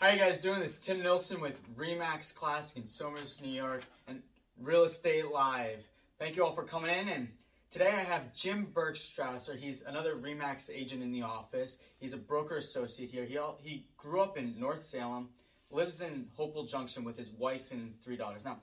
[0.00, 0.60] How you guys doing?
[0.60, 4.22] This is Tim Nilsson with Remax Classic in Somers, New York, and
[4.58, 5.86] Real Estate Live.
[6.18, 7.10] Thank you all for coming in.
[7.10, 7.28] And
[7.70, 9.58] today I have Jim Bergstrasser.
[9.58, 11.80] He's another Remax agent in the office.
[12.00, 13.26] He's a broker associate here.
[13.26, 15.28] He all, he grew up in North Salem,
[15.70, 18.46] lives in Hopewell Junction with his wife and three daughters.
[18.46, 18.56] Now,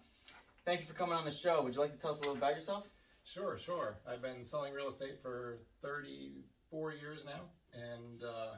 [0.66, 1.62] thank you for coming on the show.
[1.62, 2.90] Would you like to tell us a little about yourself?
[3.26, 3.98] Sure, sure.
[4.10, 7.42] I've been selling real estate for 34 years now,
[7.76, 8.56] and uh,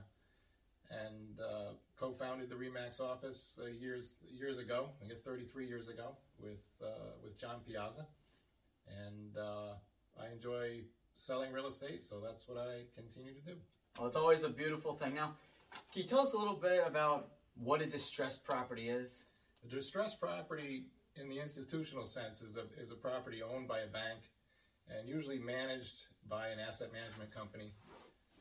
[0.92, 4.90] and uh, co-founded the Remax office uh, years years ago.
[5.04, 8.06] I guess 33 years ago with uh, with John Piazza,
[9.06, 9.74] and uh,
[10.22, 10.82] I enjoy
[11.16, 13.54] selling real estate, so that's what I continue to do.
[13.98, 15.16] Well, it's always a beautiful thing.
[15.16, 15.36] Now,
[15.92, 19.26] can you tell us a little bit about what a distressed property is?
[19.66, 20.86] A distressed property,
[21.18, 24.20] in the institutional sense, is a, is a property owned by a bank
[24.88, 27.74] and usually managed by an asset management company.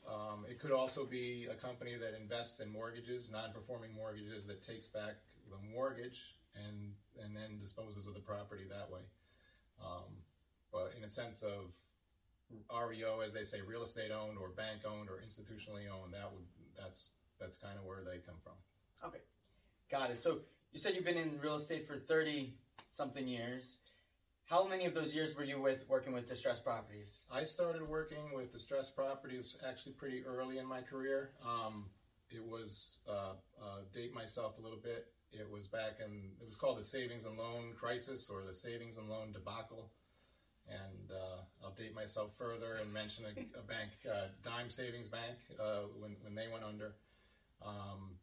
[0.08, 4.88] Um, it could also be a company that invests in mortgages, non-performing mortgages, that takes
[4.88, 5.16] back
[5.50, 9.02] the mortgage and and then disposes of the property that way.
[9.84, 10.22] Um,
[10.72, 11.72] but in a sense of
[12.70, 16.44] REO, as they say, real estate owned or bank owned or institutionally owned, that would
[16.76, 18.54] that's that's kind of where they come from.
[19.04, 19.20] Okay,
[19.90, 20.18] got it.
[20.18, 20.40] So
[20.72, 22.54] you said you've been in real estate for 30
[22.90, 23.78] something years.
[24.48, 27.24] How many of those years were you with working with distressed properties?
[27.30, 31.32] I started working with distressed properties actually pretty early in my career.
[31.46, 31.90] Um,
[32.30, 35.08] it was uh, uh, date myself a little bit.
[35.32, 38.96] It was back in it was called the savings and loan crisis or the savings
[38.96, 39.90] and loan debacle.
[40.66, 45.36] And uh, I'll date myself further and mention a, a bank, uh, Dime Savings Bank,
[45.60, 46.94] uh, when when they went under.
[47.60, 48.16] Um,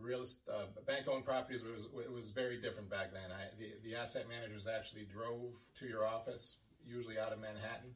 [0.00, 3.30] real uh, bank-owned properties was it was very different back then.
[3.30, 7.94] I, the the asset managers actually drove to your office, usually out of Manhattan,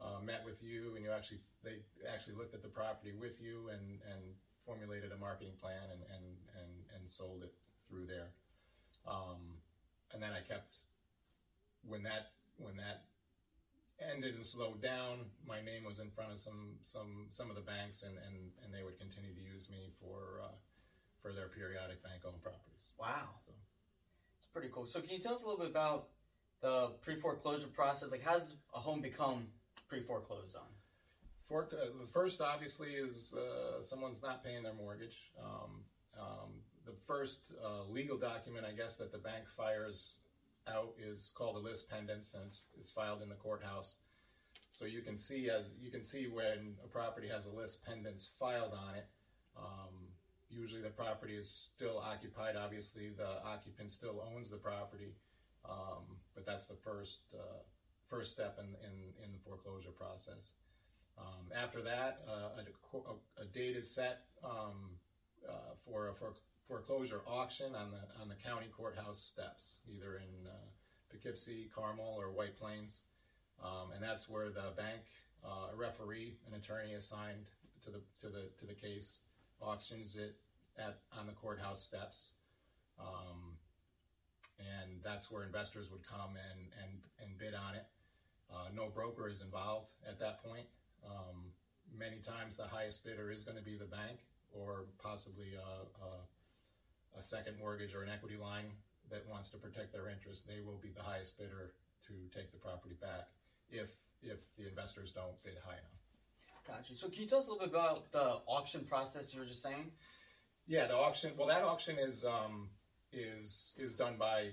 [0.00, 1.82] uh, met with you, and you actually they
[2.12, 4.20] actually looked at the property with you and and
[4.64, 6.24] formulated a marketing plan and and
[6.60, 7.52] and, and sold it
[7.88, 8.30] through there.
[9.06, 9.58] Um,
[10.12, 10.72] and then I kept
[11.86, 13.04] when that when that
[14.00, 17.62] ended and slowed down, my name was in front of some some some of the
[17.62, 20.42] banks, and and and they would continue to use me for.
[20.44, 20.54] Uh,
[21.22, 22.92] for their periodic bank-owned properties.
[22.98, 23.52] Wow, So,
[24.36, 24.86] it's pretty cool.
[24.86, 26.08] So can you tell us a little bit about
[26.60, 28.10] the pre-foreclosure process?
[28.10, 29.46] Like, how does a home become
[29.88, 30.62] pre-foreclosed on?
[31.52, 35.30] for, uh, the first, obviously, is uh, someone's not paying their mortgage.
[35.38, 35.84] Um,
[36.18, 36.50] um,
[36.86, 40.14] the first uh, legal document, I guess, that the bank fires
[40.66, 43.96] out is called a lis pendens, and it's, it's filed in the courthouse.
[44.70, 48.30] So you can see as you can see when a property has a lis pendens
[48.38, 49.06] filed on it.
[49.54, 50.08] Um,
[50.52, 52.56] usually the property is still occupied.
[52.56, 55.14] Obviously, the occupant still owns the property,
[55.68, 57.62] um, but that's the first uh,
[58.08, 60.56] first step in, in, in the foreclosure process.
[61.18, 64.96] Um, after that, uh, a, a, date is set um,
[65.48, 66.14] uh, for a
[66.66, 70.52] foreclosure auction on the on the county courthouse steps, either in uh,
[71.10, 73.04] Poughkeepsie, Carmel, or White Plains,
[73.62, 75.02] um, and that's where the bank,
[75.44, 77.46] uh, a referee, an attorney assigned
[77.84, 79.22] to the to the to the case
[79.62, 80.36] auctions it
[80.78, 82.32] at on the courthouse steps.
[82.98, 83.56] Um,
[84.58, 87.86] and that's where investors would come and, and, and bid on it.
[88.52, 90.66] Uh, no broker is involved at that point.
[91.04, 91.50] Um,
[91.96, 94.20] many times the highest bidder is going to be the bank
[94.52, 98.70] or possibly a, a, a, second mortgage or an equity line
[99.10, 100.46] that wants to protect their interest.
[100.46, 101.72] They will be the highest bidder
[102.06, 103.28] to take the property back
[103.70, 103.90] if
[104.22, 106.01] if the investors don't bid high enough.
[106.66, 106.94] Gotcha.
[106.94, 109.62] So can you tell us a little bit about the auction process you were just
[109.62, 109.90] saying?
[110.66, 111.34] Yeah, the auction.
[111.36, 112.68] Well, that auction is um,
[113.12, 114.50] is is done by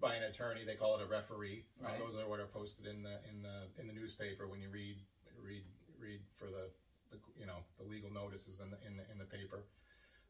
[0.00, 0.64] by an attorney.
[0.64, 1.64] They call it a referee.
[1.80, 1.98] Uh, Right.
[1.98, 4.96] those are what are posted in the in the in the newspaper when you read
[5.40, 5.62] read
[5.96, 6.68] read for the,
[7.10, 9.64] the you know the legal notices in the in the, in the paper.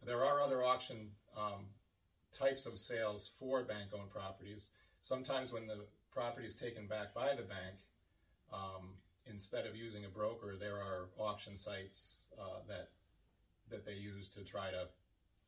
[0.03, 1.67] There are other auction um,
[2.33, 4.71] types of sales for bank-owned properties.
[5.01, 7.79] Sometimes when the property is taken back by the bank,
[8.53, 8.95] um,
[9.31, 12.91] instead of using a broker, there are auction sites uh, that
[13.71, 14.89] that they use to try to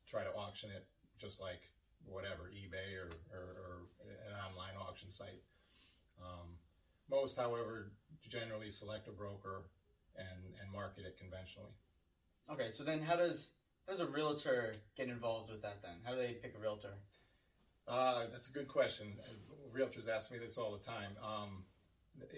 [0.07, 0.87] try to auction it,
[1.19, 1.71] just like
[2.05, 5.43] whatever eBay or, or, or an online auction site.
[6.21, 6.57] Um,
[7.11, 7.93] most, however,
[8.29, 9.63] generally select a broker
[10.17, 11.73] and and market it conventionally.
[12.51, 13.53] Okay, so then how does
[13.87, 15.97] how does a realtor get involved with that then?
[16.05, 16.95] How do they pick a realtor?
[17.89, 19.15] Uh, that's a good question.
[19.75, 21.17] Realtors ask me this all the time.
[21.23, 21.65] Um,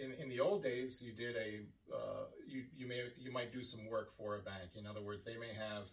[0.00, 1.61] in, the old days, you did a
[1.94, 4.70] uh, you you may you might do some work for a bank.
[4.79, 5.88] In other words, they may have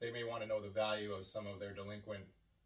[0.00, 2.24] they may want to know the value of some of their delinquent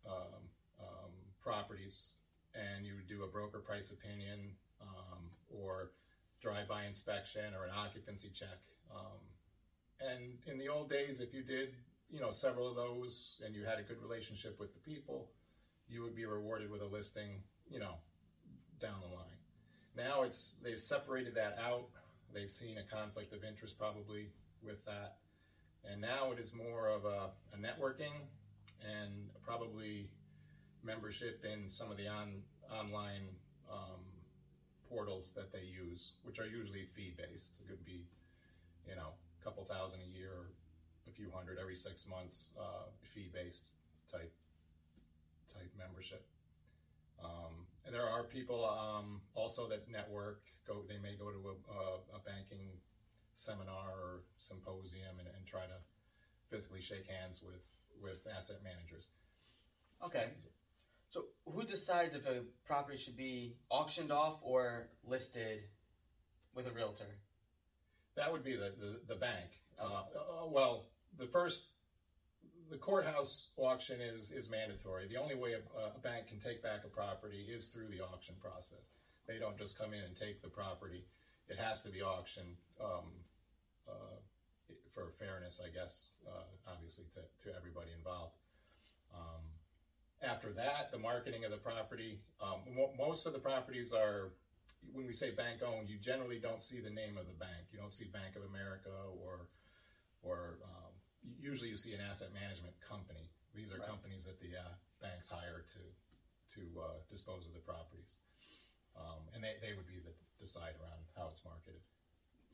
[0.08, 0.48] um,
[0.80, 1.10] um,
[1.40, 2.10] properties,
[2.54, 5.90] and you would do a broker price opinion um, or
[6.40, 8.60] drive-by inspection or an occupancy check.
[8.94, 9.18] Um,
[10.00, 11.74] and in the old days, if you did
[12.10, 15.30] you know several of those and you had a good relationship with the people,
[15.88, 17.96] you would be rewarded with a listing, you know,
[18.80, 19.35] down the line.
[19.96, 21.86] Now it's they've separated that out.
[22.34, 24.28] They've seen a conflict of interest probably
[24.62, 25.16] with that,
[25.90, 28.12] and now it is more of a, a networking
[28.84, 30.08] and probably
[30.82, 33.28] membership in some of the on online
[33.70, 34.02] um,
[34.88, 37.60] portals that they use, which are usually fee based.
[37.60, 38.04] It could be,
[38.88, 40.50] you know, a couple thousand a year,
[41.08, 43.68] a few hundred every six months, uh, fee based
[44.12, 44.32] type
[45.52, 46.24] type membership.
[47.24, 50.40] Um, there are people um, also that network.
[50.66, 52.78] Go, they may go to a, a, a banking
[53.34, 55.76] seminar or symposium and, and, try to
[56.50, 57.60] physically shake hands with
[58.02, 59.10] with asset managers.
[60.04, 60.28] Okay.
[61.08, 65.62] So who decides if a property should be auctioned off or listed
[66.54, 67.18] with a realtor?
[68.16, 69.50] That would be the the, the bank.
[69.78, 70.86] Uh, uh, well,
[71.16, 71.62] the first
[72.70, 75.06] the courthouse auction is is mandatory.
[75.06, 78.34] The only way a, a, bank can take back a property is through the auction
[78.40, 78.94] process.
[79.26, 81.04] They don't just come in and take the property.
[81.48, 83.06] It has to be auctioned um,
[83.88, 84.18] uh,
[84.92, 88.34] for fairness, I guess, uh, obviously to, to everybody involved.
[89.14, 89.42] Um,
[90.22, 92.20] after that, the marketing of the property.
[92.40, 92.60] Um,
[92.98, 94.32] most of the properties are,
[94.92, 97.70] when we say bank owned, you generally don't see the name of the bank.
[97.70, 98.90] You don't see Bank of America
[99.22, 99.46] or
[100.22, 100.85] or um,
[101.38, 103.30] usually you see an asset management company.
[103.54, 103.88] These are right.
[103.88, 105.78] companies that the uh, banks hire to
[106.54, 108.16] to uh, dispose of the properties,
[108.96, 111.80] um, and they, they would be the decider on how it's marketed.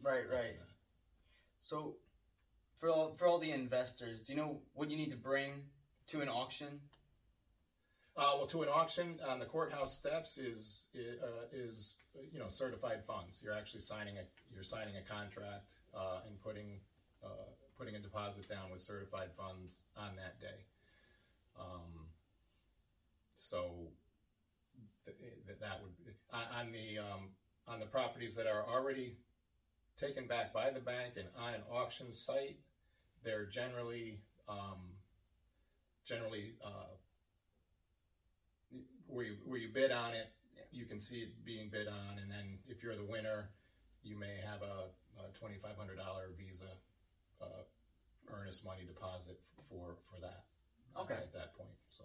[0.01, 0.55] Right, right.
[1.61, 1.95] So,
[2.77, 5.65] for all for all the investors, do you know what you need to bring
[6.09, 6.81] to an auction?
[8.15, 11.95] Uh, well, to an auction on the courthouse steps is uh, is
[12.31, 13.41] you know certified funds.
[13.43, 14.23] You're actually signing a
[14.53, 16.81] you're signing a contract uh, and putting
[17.25, 17.49] uh,
[17.79, 20.65] putting a deposit down with certified funds on that day.
[21.59, 22.07] Um,
[23.37, 23.89] so
[25.05, 25.93] th- th- that would
[26.33, 27.31] on the um,
[27.67, 29.17] on the properties that are already
[29.99, 32.57] taken back by the bank and on an auction site,
[33.23, 34.95] they're generally um,
[36.05, 36.95] generally uh,
[39.07, 40.31] where you where you bid on it,
[40.71, 43.51] you can see it being bid on, and then if you're the winner,
[44.03, 44.87] you may have a,
[45.21, 46.77] a twenty five hundred dollar Visa
[47.43, 50.45] uh, earnest money deposit for for that.
[50.99, 51.15] Okay.
[51.15, 52.05] At that point, so.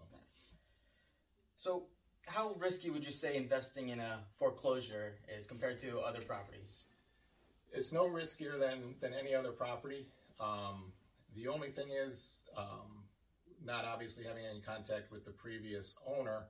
[1.57, 1.87] So,
[2.27, 6.85] how risky would you say investing in a foreclosure is compared to other properties?
[7.73, 10.07] It's no riskier than than any other property.
[10.39, 10.93] Um,
[11.35, 13.03] the only thing is, um,
[13.63, 16.45] not obviously having any contact with the previous owner.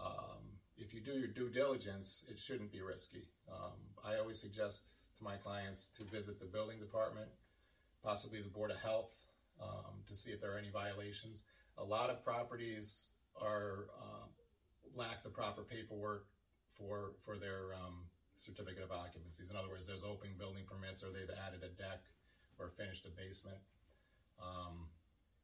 [0.00, 3.28] Um, if you do your due diligence, it shouldn't be risky.
[3.52, 7.28] Um, I always suggest to my clients to visit the building department
[8.02, 9.12] possibly the Board of Health
[9.62, 11.44] um, to see if there are any violations.
[11.78, 13.06] A lot of properties
[13.40, 14.26] are uh,
[14.94, 16.26] lack the proper paperwork
[16.76, 18.04] for for their um,
[18.36, 19.50] certificate of occupancies.
[19.50, 22.00] In other words, there's open building permits, or they've added a deck
[22.58, 23.58] or finished a basement.
[24.40, 24.88] Um,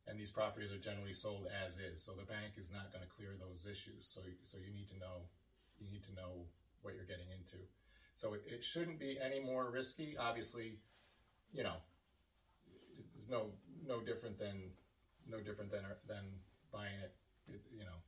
[0.06, 3.10] and these properties are generally sold as is, so the bank is not going to
[3.10, 4.06] clear those issues.
[4.06, 5.26] So, so you need to know,
[5.80, 6.46] you need to know
[6.82, 7.58] what you're getting into.
[8.14, 10.16] So it, it shouldn't be any more risky.
[10.16, 10.78] Obviously,
[11.52, 11.76] you know,
[13.26, 13.46] is no
[13.86, 14.70] no different than
[15.28, 16.24] no different than than
[16.72, 17.14] buying it.
[17.48, 17.98] it you know,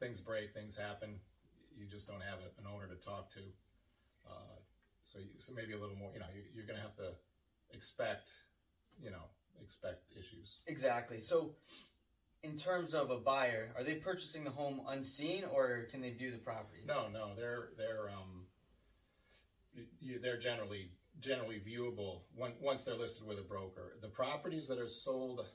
[0.00, 1.18] things break, things happen.
[1.76, 3.40] You just don't have a, an owner to talk to.
[4.28, 4.58] Uh,
[5.04, 6.10] so, you, so maybe a little more.
[6.14, 7.10] You know, you, you're going to have to
[7.72, 8.30] expect.
[9.00, 9.24] You know,
[9.62, 10.58] expect issues.
[10.66, 11.18] Exactly.
[11.18, 11.54] So,
[12.42, 16.30] in terms of a buyer, are they purchasing the home unseen, or can they view
[16.30, 16.86] the properties?
[16.86, 18.46] No, no, they're they're um,
[20.00, 20.90] you, they're generally
[21.20, 23.96] generally viewable when, once they're listed with a broker.
[24.00, 25.46] The properties that are sold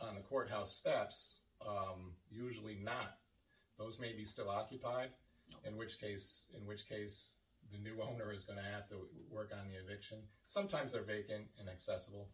[0.00, 3.16] on the courthouse steps, um, usually not.
[3.78, 5.10] Those may be still occupied,
[5.64, 7.36] in which case, in which case,
[7.72, 10.18] the new owner is going to have to work on the eviction.
[10.46, 12.28] Sometimes they're vacant and accessible,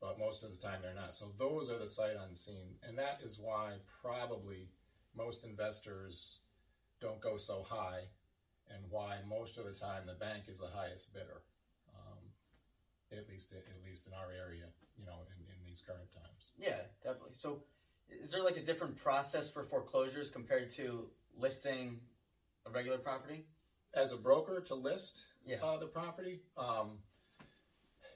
[0.00, 1.14] but most of the time they're not.
[1.14, 3.72] So those are the sight unseen, and that is why
[4.02, 4.68] probably
[5.16, 6.40] most investors
[7.00, 8.02] don't go so high,
[8.68, 11.40] and why most of the time the bank is the highest bidder
[13.12, 14.64] at least at least in our area,
[14.98, 16.52] you know, in, in these current times.
[16.58, 17.34] Yeah, definitely.
[17.34, 17.62] So,
[18.10, 21.06] is there like a different process for foreclosures compared to
[21.38, 22.00] listing
[22.66, 23.44] a regular property?
[23.94, 25.56] As a broker to list yeah.
[25.62, 26.98] uh, the property, um,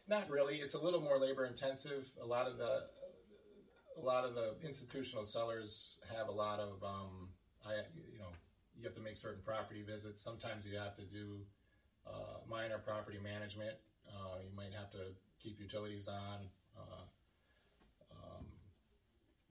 [0.09, 0.57] not really.
[0.57, 2.11] It's a little more labor intensive.
[2.23, 2.89] A lot of the
[3.97, 7.29] a lot of the institutional sellers have a lot of um,
[7.67, 7.77] I
[8.13, 8.33] you know
[8.77, 10.21] you have to make certain property visits.
[10.21, 11.39] Sometimes you have to do
[12.07, 13.77] uh, minor property management
[14.15, 14.99] uh, you might have to
[15.39, 16.49] keep utilities on.
[16.77, 17.03] Uh,
[18.13, 18.47] um,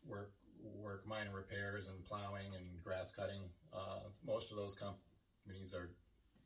[0.05, 3.49] work work minor repairs and plowing and grass cutting.
[3.73, 5.89] Uh, most of those companies are.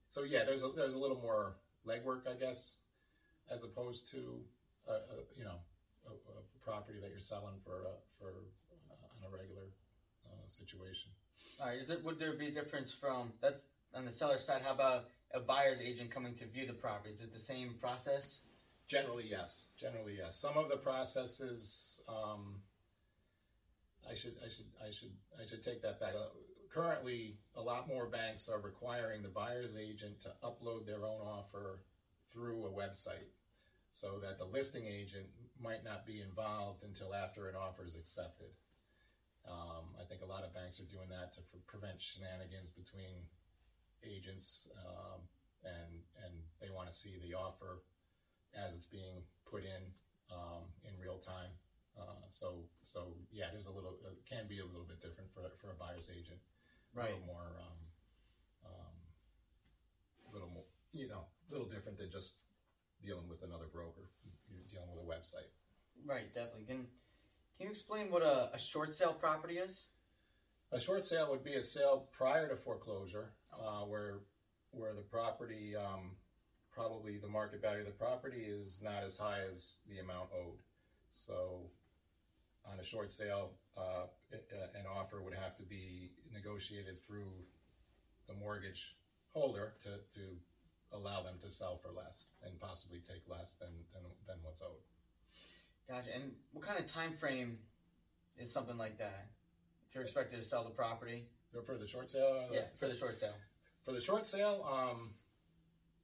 [0.10, 1.56] So yeah, there's a there's a little more
[1.86, 2.78] legwork, I guess,
[3.50, 4.44] as opposed to
[4.88, 4.98] a, a
[5.36, 5.58] you know
[6.08, 8.30] a, a property that you're selling for uh, for
[8.92, 9.68] uh, on a regular
[10.26, 11.12] uh, situation.
[11.60, 11.78] All right.
[11.78, 14.62] Is it would there be a difference from that's on the seller side?
[14.64, 17.14] How about a buyer's agent coming to view the property?
[17.14, 18.44] Is it the same process?
[18.88, 19.70] Generally, yes.
[19.80, 20.36] Generally, yes.
[20.38, 22.56] Some of the processes, um,
[24.10, 25.12] I should, I should, I should,
[25.42, 26.14] I should take that back.
[26.16, 26.28] Uh,
[26.70, 31.80] currently, a lot more banks are requiring the buyer's agent to upload their own offer
[32.30, 33.32] through a website,
[33.92, 35.26] so that the listing agent
[35.60, 38.50] might not be involved until after an offer is accepted.
[39.50, 43.28] Um, I think a lot of banks are doing that to prevent shenanigans between
[44.06, 45.22] agents, um,
[45.64, 47.82] and and they want to see the offer
[48.54, 49.82] as it's being put in
[50.32, 51.52] um, in real time.
[51.98, 55.30] Uh, so so yeah, it is a little it can be a little bit different
[55.34, 56.40] for for a buyer's agent.
[56.96, 57.10] A Right.
[57.10, 57.80] little more um,
[58.66, 58.96] um,
[60.32, 62.36] little more you know a little different than just
[63.02, 64.10] dealing with another broker.
[64.50, 65.50] You're dealing with a website.
[66.06, 66.34] Right.
[66.34, 66.66] Definitely.
[66.66, 66.78] Can
[67.58, 69.88] Can you explain what a, a short sale property is?
[70.74, 74.22] A short sale would be a sale prior to foreclosure, uh, where
[74.72, 76.16] where the property um,
[76.74, 80.58] probably the market value of the property is not as high as the amount owed.
[81.10, 81.70] So,
[82.66, 87.46] on a short sale, uh, an offer would have to be negotiated through
[88.28, 88.96] the mortgage
[89.32, 90.38] holder to, to
[90.92, 94.82] allow them to sell for less and possibly take less than, than, than what's owed.
[95.88, 96.16] Gotcha.
[96.16, 97.60] And what kind of time frame
[98.38, 99.28] is something like that?
[99.94, 101.28] You're expected to sell the property,
[101.66, 103.36] For the short sale, yeah, for the short sale.
[103.86, 105.12] For the short sale, um,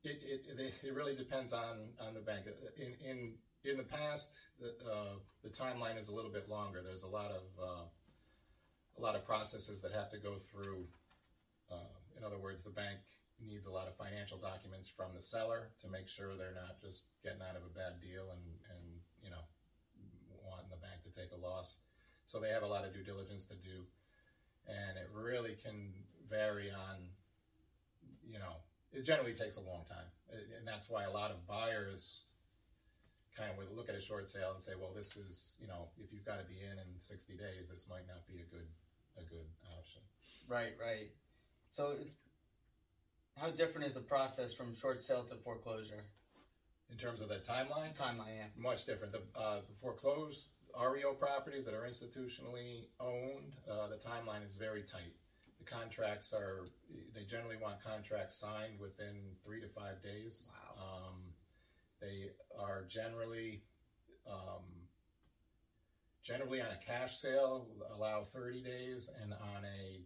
[0.04, 2.46] it, it, it, it really depends on, on the bank.
[2.78, 6.82] In, in, in the past, the, uh, the timeline is a little bit longer.
[6.84, 7.86] There's a lot of, uh,
[8.98, 10.86] a lot of processes that have to go through.
[11.72, 13.00] Uh, in other words, the bank
[13.42, 17.06] needs a lot of financial documents from the seller to make sure they're not just
[17.24, 18.44] getting out of a bad deal and,
[18.76, 18.86] and,
[19.24, 19.42] you know,
[20.46, 21.80] wanting the bank to take a loss.
[22.30, 23.86] So they have a lot of due diligence to do.
[24.68, 25.94] And it really can
[26.30, 27.10] vary on
[28.26, 28.56] you know,
[28.92, 30.06] it generally takes a long time,
[30.58, 32.24] and that's why a lot of buyers
[33.36, 35.90] kind of would look at a short sale and say, "Well, this is, you know,
[35.98, 38.68] if you've got to be in in 60 days, this might not be a good,
[39.18, 40.02] a good option."
[40.48, 41.12] Right, right.
[41.72, 42.18] So it's
[43.40, 46.04] how different is the process from short sale to foreclosure
[46.92, 48.38] In terms of that timeline, timeline?
[48.38, 48.46] Yeah.
[48.56, 49.14] much different.
[49.14, 54.84] The, uh, the foreclosed REO properties that are institutionally owned, uh, the timeline is very
[54.84, 55.14] tight.
[55.60, 56.66] The contracts are,
[57.14, 60.52] they generally want contracts signed within three to five days.
[60.78, 60.84] Wow.
[60.84, 61.16] Um,
[62.00, 63.62] they are generally,
[64.30, 64.64] um,
[66.24, 70.02] generally on a cash sale, allow 30 days, and on a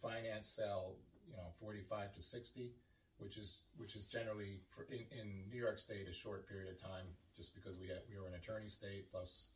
[0.00, 0.96] finance sale,
[1.30, 2.72] you know, 45 to 60
[3.18, 6.80] which is which is generally for in, in New York State a short period of
[6.80, 9.10] time, just because we had, we were an attorney state.
[9.10, 9.48] Plus,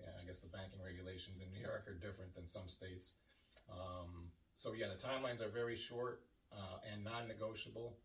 [0.00, 3.16] yeah, I guess the banking regulations in New York are different than some states.
[3.70, 7.96] Um, so yeah, the timelines are very short uh, and non-negotiable.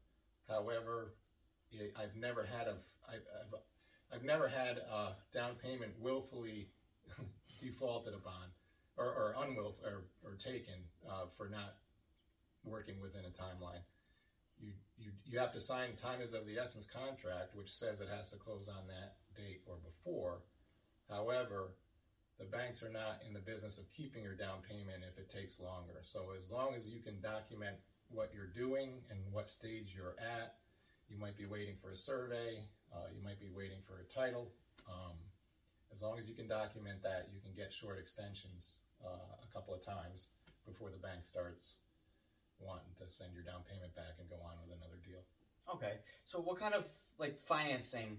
[0.48, 1.16] However,
[1.98, 3.54] I've never had a I've, I've,
[4.14, 6.70] I've never had a down payment willfully
[7.60, 8.52] defaulted upon
[8.98, 10.76] or, or unwillful or, or taken
[11.10, 11.76] uh, for not
[12.64, 13.82] working within a timeline
[14.60, 18.10] you, you you have to sign time is of the essence contract, which says it
[18.10, 20.42] has to close on that date or before.
[21.10, 21.74] However,
[22.40, 25.60] the banks are not in the business of keeping your down payment if it takes
[25.60, 26.00] longer.
[26.02, 30.56] So as long as you can document what you're doing and what stage you're at,
[31.08, 32.60] you might be waiting for a survey,
[32.94, 34.52] uh, you might be waiting for a title.
[34.88, 35.16] Um,
[35.94, 39.74] as long as you can document that, you can get short extensions uh, a couple
[39.74, 40.28] of times
[40.66, 41.80] before the bank starts
[42.60, 45.24] wanting to send your down payment back and go on with another deal.
[45.74, 46.00] Okay.
[46.26, 46.88] So what kind of
[47.18, 48.18] like financing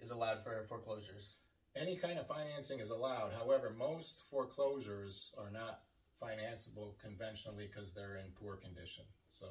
[0.00, 1.36] is allowed for foreclosures?
[1.76, 3.32] Any kind of financing is allowed.
[3.32, 5.80] However, most foreclosures are not
[6.22, 9.04] financeable conventionally because they're in poor condition.
[9.26, 9.46] So,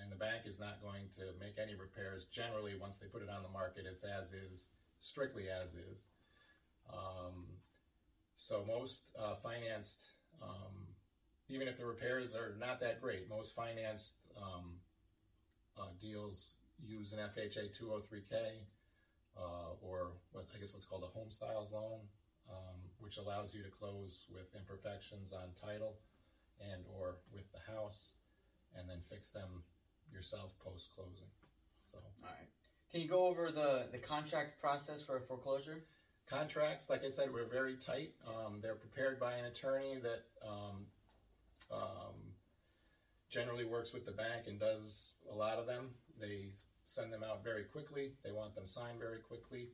[0.00, 2.24] and the bank is not going to make any repairs.
[2.24, 6.06] Generally, once they put it on the market, it's as is, strictly as is.
[6.90, 7.44] Um,
[8.34, 10.94] so most uh, financed, um,
[11.48, 14.76] even if the repairs are not that great, most financed um,
[15.78, 18.60] uh, deals use an FHA 203K
[19.38, 22.00] uh, or what I guess what's called a home styles loan,
[22.50, 25.96] um, which allows you to close with imperfections on title
[26.60, 28.14] and or with the house,
[28.76, 29.62] and then fix them
[30.12, 31.28] yourself post closing.
[31.90, 32.48] So All right.
[32.90, 35.82] Can you go over the the contract process for a foreclosure?
[36.26, 38.10] contracts, like I said, were very tight.
[38.26, 40.86] Um, they're prepared by an attorney that um,
[41.72, 42.32] um,
[43.30, 45.94] generally works with the bank and does a lot of them.
[46.18, 46.48] They
[46.86, 48.12] send them out very quickly.
[48.24, 49.68] They want them signed very quickly.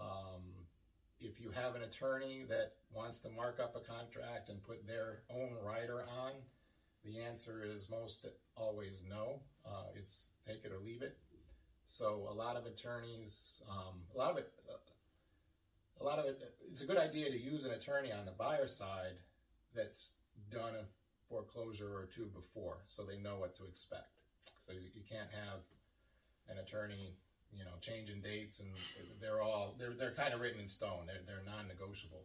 [0.00, 0.42] Um,
[1.20, 5.20] if you have an attorney that wants to mark up a contract and put their
[5.30, 6.32] own writer on,
[7.04, 8.26] the answer is most
[8.56, 9.40] always no.
[9.66, 11.16] Uh, it's take it or leave it.
[11.84, 14.76] So a lot of attorneys, um, a lot of it, uh,
[16.00, 18.66] a lot of it, it's a good idea to use an attorney on the buyer
[18.66, 19.16] side
[19.74, 20.12] that's
[20.50, 20.84] done a
[21.28, 24.20] foreclosure or two before, so they know what to expect.
[24.60, 25.60] So you, you can't have
[26.48, 27.14] an attorney,
[27.52, 28.70] you know, changing dates and
[29.20, 31.06] they're all they're they're kind of written in stone.
[31.06, 32.24] They're they're non-negotiable.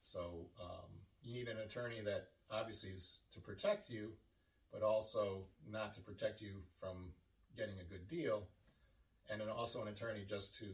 [0.00, 0.90] So um,
[1.22, 4.12] you need an attorney that obviously is to protect you,
[4.72, 7.12] but also not to protect you from
[7.56, 8.46] getting a good deal,
[9.30, 10.66] and then also an attorney just to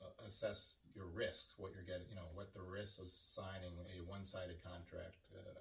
[0.00, 4.02] uh, assess your risks, what you're getting, you know, what the risks of signing a
[4.08, 5.60] one-sided contract uh,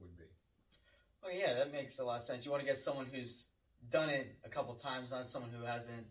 [0.00, 0.24] would be.
[1.24, 2.44] Oh yeah, that makes a lot of sense.
[2.44, 3.46] You want to get someone who's
[3.90, 6.06] done it a couple times, not someone who hasn't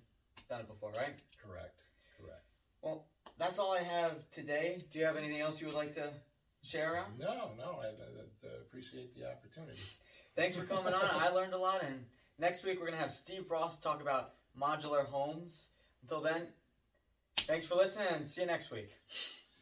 [0.50, 1.14] done it before, right?
[1.44, 1.88] Correct.
[2.20, 2.44] Correct.
[2.82, 3.06] Well,
[3.38, 4.80] that's all I have today.
[4.92, 6.10] Do you have anything else you would like to
[6.64, 7.20] share around?
[7.20, 9.80] No, no, I, I, I appreciate the opportunity.
[10.36, 11.10] Thanks for coming on.
[11.12, 12.06] I learned a lot, and
[12.40, 15.70] next week we're gonna have Steve Ross talk about modular homes.
[16.02, 16.48] Until then,
[17.38, 18.90] thanks for listening, and see you next week.